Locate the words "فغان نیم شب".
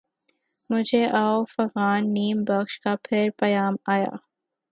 1.53-2.83